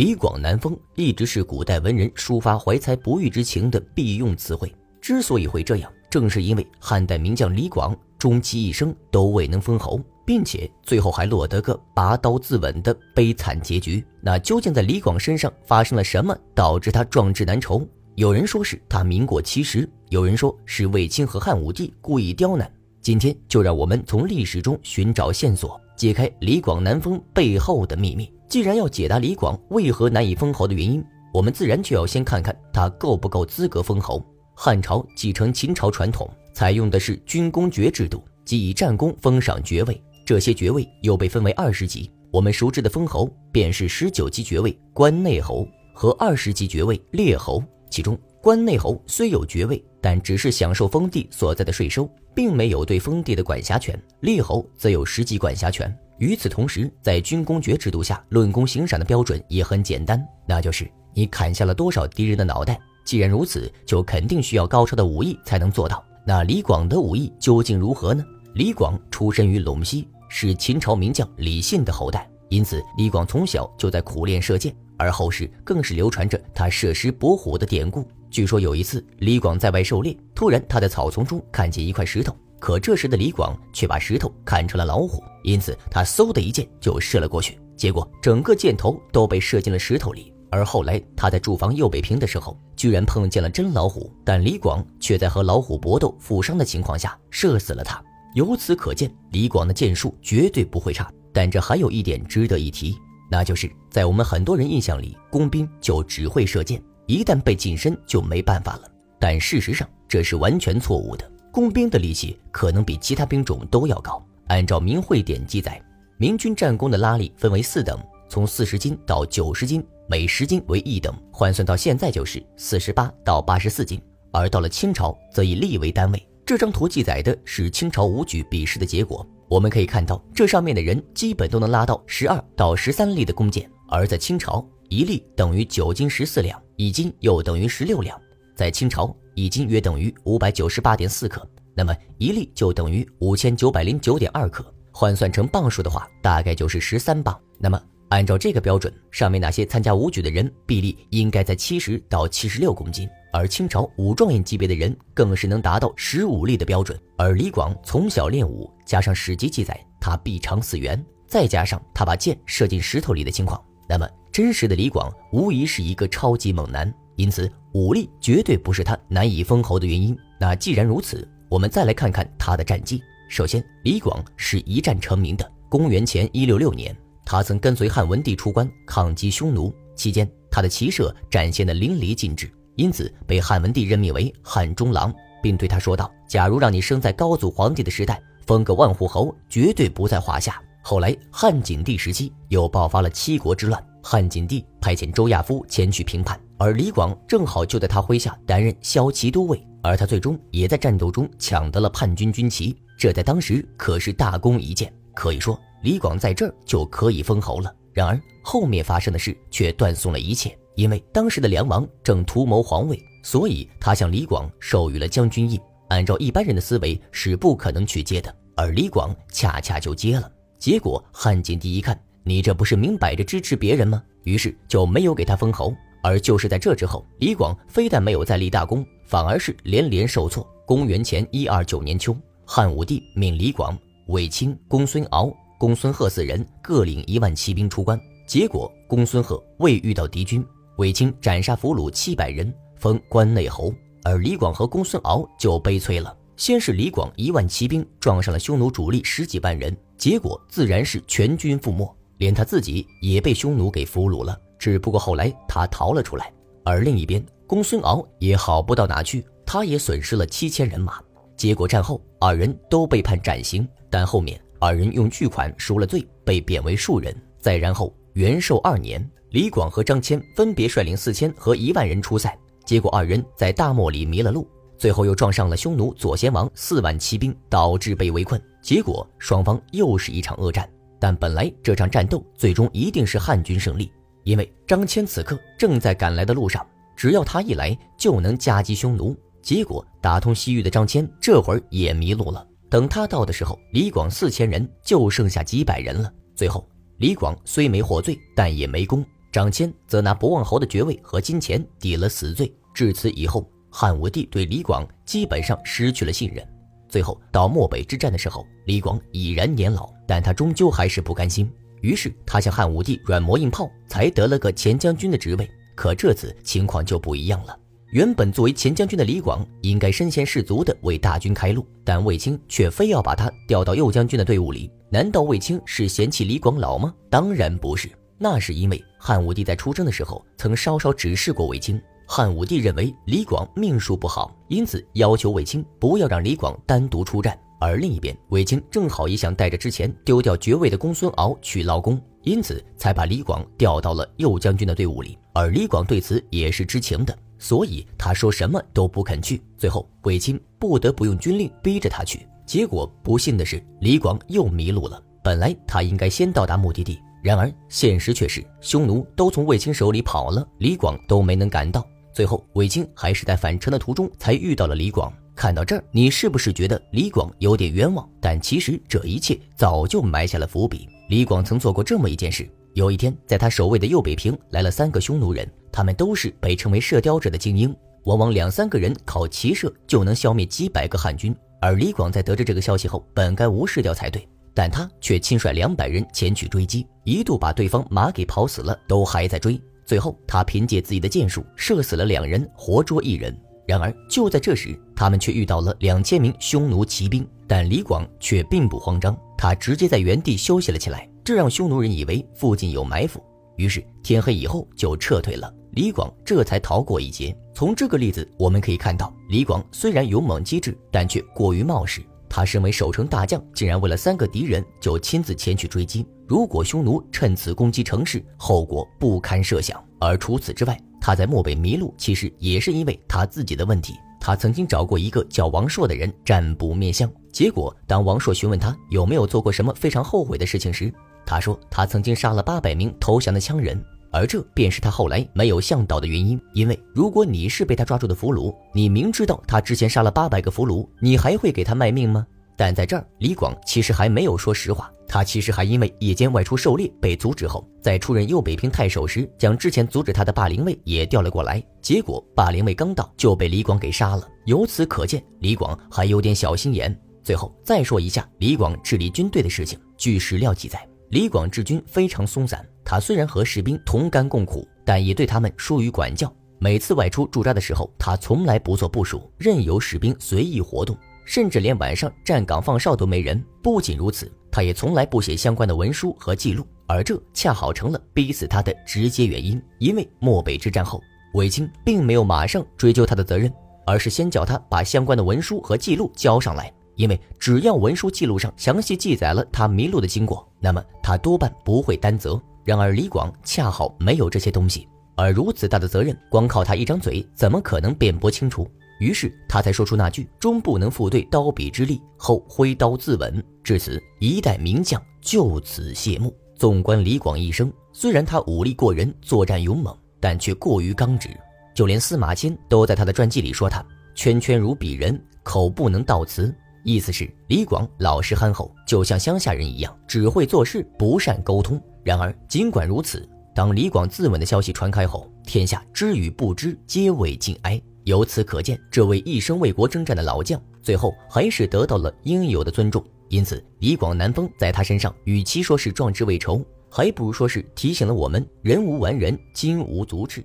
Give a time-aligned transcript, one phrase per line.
[0.00, 4.74] 李广南风一直是古代文人抒发怀才不遇之情的必用词汇。
[4.98, 14.02] 之所以会这样，正是因为汉代名将李广终其一生都未能封侯，并且最后还落得个拔刀自刎的悲惨结局。
[14.22, 17.86] 那究竟在李广身上发生了什么，导致他壮志难酬？
[18.14, 22.72] 有人说是他名过其实，有人说是卫青和汉武帝故意刁难。
[23.02, 28.32] 今天就让我们从历史中寻找线索，解开李广难封背后的秘密。
[28.50, 34.20] 既然要解答李广为何难以封侯的原因，我们自然就要先看看他够不够资格封侯。
[34.56, 40.02] 汉朝继承秦朝传统，采用的是军功爵制度，即以战功封赏爵位。
[40.26, 42.10] 这些爵位又被分为二十级。
[42.32, 45.64] 我们熟知的封侯便是十九级爵位关内侯
[45.94, 47.62] 和二十级爵位列侯。
[47.88, 55.94] 其中，关内侯虽有爵位，但只是享受封地所在的税收，并没有对封地的管辖权；列侯则有实际管辖权。
[56.18, 62.78] 与此同时，在军功爵制度下，论功行赏的标准也很简单，那就是你砍下了多少敌人的脑袋。
[63.04, 66.04] 既然如此，就肯定需要高超的武艺才能做到。
[66.26, 68.24] 那李广的武艺究竟如何呢？
[68.54, 78.06] 李广出身于陇西，是秦朝名将李信的后代，因此李广从小就在苦练射箭，而后世更是流传着他射狮搏虎的典故。
[78.30, 82.34] 据说有一次，李广在外狩猎，突然他在草丛中看见一块石头。
[82.60, 90.32] 可这时的李广却把石头看成了老虎，因此他嗖的一箭就射了过去，结果整个箭头都被射进了石头里。
[90.50, 98.02] 而后来他在驻防右北平的时候，居然碰见了真老虎，但李广却在和老虎搏斗负伤的情况下射死了他。
[98.34, 101.10] 由此可见，李广的箭术绝对不会差。
[101.32, 102.98] 但这还有一点值得一提，
[103.30, 108.82] 那就是在我们很多人印象里，工兵就只会射箭，一旦被近身就没办法了。
[109.18, 111.28] 但事实上这是完全错误的。
[111.50, 114.24] 工兵的力气可能比其他兵种都要高。
[114.46, 115.82] 按照《明会典》记载，
[116.18, 124.00] 明军战功的拉力分为四等，从四十斤到九十斤，每十斤为一等，换算到现在就是四十八到八十四斤。
[124.32, 126.28] 而到了清朝，则以力为单位。
[126.46, 129.26] 这张图记载的是清朝武举比试的结果。
[129.48, 133.68] 我们可以看到，这上面的人基本都能拉到十二到十三粒的弓箭。
[133.88, 138.20] 而在清朝，一粒等于九斤十四两，一斤又等于十六两。
[138.54, 139.16] 在清朝。
[139.36, 147.40] 一斤约等于五百九十八点四克，那么一粒就等于五千九百零九点二克，换算成磅数的话，大概就是十三磅。
[147.58, 157.00] 那么按照这个标准，上面那些参加武举的人臂力应该在七十到七十六公斤，而清朝武状元级别的人更是能达到十五粒的标准。
[157.16, 166.92] 而李广从小练武，加上史籍记载他臂长四圆，再加上他把箭射进石头里的情况，那么真实的李广无疑是一个超级猛男。
[167.16, 170.16] 因此，武力绝对不是他难以封侯的原因。
[170.38, 173.02] 那既然如此，我们再来看看他的战绩。
[173.28, 175.52] 首先，李广是一战成名的。
[175.68, 196.40] 公元前一六六年，他曾跟随汉文帝出关抗击匈奴，期间他的骑射展现的淋漓尽致，因此被汉文帝任命为汉中郎，并对他说道：“假如让你生在高祖皇帝的时代，封个万户侯绝对不在话下。”后来，汉景帝时期又爆发了七国之乱，汉景帝派遣周亚夫前去平叛。
[196.58, 204.92] 而李广正好就在他麾下担任骁骑都尉，而他最终也在战斗中抢得了叛军军旗，这在当时可是大功一件。
[205.14, 207.74] 可以说，李广在这儿就可以封侯了。
[207.92, 215.58] 然而后面发生的事却断送了一切，因为当时的梁王正图谋皇位，所以他向李广授予了将军印。
[215.88, 220.30] 按照一般人的思维是不可能去接的，而李广恰恰就接了。
[220.58, 224.02] 结果汉景帝一看，你这不是明摆着支持别人吗？
[224.24, 225.74] 于是就没有给他封侯。
[226.02, 230.46] 而就是在这之后，李广非但没有再立大功，反而是连连受挫。
[230.64, 232.16] 公元前一二九年秋，
[232.46, 233.76] 汉武帝命李广、
[234.06, 238.00] 卫青、公孙敖、公孙贺四人各领一万骑兵出关。
[238.26, 240.42] 结果，公孙贺未遇到敌军，
[240.76, 243.70] 卫青斩杀俘虏七百人，封关内侯；
[244.04, 246.16] 而李广和公孙敖就悲催了。
[246.36, 254.38] 先是李广一万骑兵撞上了匈奴主力十几万人，结果自然是全军覆没，连他自己也被匈奴给俘虏了。
[254.58, 256.30] 只不过后来他逃了出来，
[256.64, 261.00] 而另一边公孙敖也好不到哪去，他也损失了七千人马。
[261.34, 267.14] 结果战后二人都被判斩刑，但后面二人用巨款赎了罪，被贬为庶人。
[267.38, 274.46] 再然后元寿二年，李广和张骞分别率领四千和一万人出塞，结果二人在大漠里迷了路，
[274.76, 278.38] 最后又撞上了匈奴左贤王四万骑兵，导致被围困。
[278.60, 280.68] 结果双方又是一场恶战，
[281.00, 283.90] 但本来这场战斗最终一定是汉军胜利。
[284.22, 286.64] 因为张骞此刻正在赶来的路上，
[286.94, 289.16] 只要他一来就能夹击匈奴。
[289.42, 292.46] 结果打通西域的张骞这会儿也迷路了。
[292.68, 296.12] 等他到的时候，李广四千人就剩下几百人了。
[296.36, 296.68] 最后，
[296.98, 299.04] 李广虽没获罪，但也没功。
[299.32, 302.54] 张骞则拿博望侯的爵位和金钱抵了死罪。
[302.74, 306.46] 至此以后，汉武帝对李广基本上失去了信任。
[306.90, 311.50] 最后到漠北之战的时候，李广已然年老，但他终究还是不甘心，
[311.80, 315.48] 于是他向汉武帝软磨硬泡，才得了个前将军的职位。
[315.74, 317.56] 可这次情况就不一样了。
[317.92, 324.70] 原本作为前将军的李广，应该身先士卒的为大军开路，但卫青却非要把他调到右将军的队伍里。
[324.90, 326.94] 难道卫青是嫌弃李广老吗？
[327.08, 327.88] 当然不是，
[328.18, 331.80] 那是因为汉武帝在出征的时候曾稍稍指示过卫青。
[332.12, 337.38] 汉武帝认为李广命数不好，因此要求卫青不要让李广单独出战。
[337.60, 345.16] 而另一边，卫青正好也想带着之前丢掉爵位的公孙敖去劳功，因此才把李广调到了右将军的队伍里。
[345.34, 349.40] 而李广对此也是知情的，所以他说什么都不肯去。
[349.56, 352.26] 最后，卫青不得不用军令逼着他去。
[352.44, 355.00] 结果不幸的是，李广又迷路了。
[355.22, 361.86] 本来他应该先到达目的地，然而现实却是匈奴都从卫青手里跑了，李广都没能赶到。
[362.12, 365.12] 最后，卫青还是在返程的途中才遇到了李广。
[365.34, 368.06] 看到这儿，你是不是觉得李广有点冤枉？
[368.20, 370.88] 但其实这一切早就埋下了伏笔。
[371.08, 377.74] 李广曾做过这么一件事：有一天，在他守卫的右北平来了三个匈奴人，他们都是被称为射雕者的精英，
[378.04, 381.34] 往往两三个人靠骑射就能消灭几百个汉军。
[381.60, 389.58] 而李广在得知这个消息后，本该无视掉才对，但他却亲率两百人前去追击，一度把对方马给跑死了，都还在追。
[389.90, 393.36] 最后，他凭借自己的箭术射死了两人，活捉一人。
[393.66, 397.26] 然而，就在这时，他们却遇到了两千名匈奴骑兵。
[397.48, 403.20] 但李广却并不慌张，他直接在原地休息了起来，这让匈奴人以为附近有埋伏，
[403.56, 405.52] 于是天黑以后就撤退了。
[405.72, 407.36] 李广这才逃过一劫。
[407.52, 412.00] 从这个例子，我们可以看到，李广虽然勇猛机智，但却过于冒失。
[412.30, 416.06] 他身为守城大将，竟然为了三个敌人就亲自前去追击。
[416.28, 419.82] 如果匈奴趁此攻击城市，后果不堪设想。
[419.98, 423.94] 而除此之外，他在漠北迷路，其实也是因为他自己的问题。
[424.20, 430.92] 他曾经找过一个叫王朔的人占卜面相，结果当王朔询问他有没有做过什么非常后悔的事情时，
[431.26, 436.40] 他说他曾经杀了八百名投降的羌人，而这便是他后来没有向导的原因。
[436.52, 442.26] 因为如果你是被他抓住的俘虏，你明知道他之前杀了八百个俘虏，你还会给他卖命吗？
[442.56, 444.90] 但在这儿，李广其实还没有说实话。
[445.08, 451.60] 他其实还因为夜间外出狩猎被阻止后，在出任右北平太守时，将之前阻止他的霸陵尉也调了过来。
[451.80, 454.28] 结果霸陵尉刚到就被李广给杀了。
[454.44, 456.94] 由此可见，李广还有点小心眼。
[457.24, 459.78] 最后再说一下李广治理军队的事情。
[459.96, 462.64] 据史料记载，李广治军非常松散。
[462.90, 466.28] 他虽然和士兵同甘共苦，但也对他们疏于管教。
[466.58, 470.98] 每次外出驻扎的时候，他从来不做部署，任由士兵随意活动。
[471.24, 473.40] 甚至连晚上站岗放哨都没人。
[473.62, 479.62] 不仅如此，他也从来不写相关的文书和记录，而这恰好成了逼死他的直接原因。
[479.78, 481.00] 因为漠北之战后，
[481.34, 483.48] 卫青并没有马上追究他的责任，
[483.86, 486.72] 而是先叫他把相关的文书和记录交上来。
[486.96, 492.38] 因为只要文书记录上详细记载了他迷路的经过，那么他多半不会担责。
[492.64, 494.86] 然而李广恰好没有这些东西，
[495.16, 498.68] 而如此大的责任，光靠他一张嘴，怎么可能辩驳清楚？
[499.00, 503.42] 于是他才说出那句“终不能复对刀笔之力”，后挥刀自刎。
[503.64, 506.36] 至此，一代名将就此谢幕。
[506.54, 511.30] 纵观李广一生，虽然他武力过人，作战勇猛，但却过于刚直。
[511.74, 513.82] 就连司马迁都在他的传记里说他
[514.14, 521.80] “圈圈如鄙人，口不能道辞”，意思是李广老实憨厚，就像乡下人一样，只会做事，不善沟通。
[522.02, 527.80] 然而，尽管如此，当李广自刎的消息传开后，天下知与不知皆为尽哀。
[528.04, 533.04] 由此可见，这位一生为国征战的老将，最后还是得到了应有的尊重。
[533.28, 540.42] 因此，李广南风在他身上，与其说是壮志未酬，还不如说是提醒了我们：人无完人，金无足赤。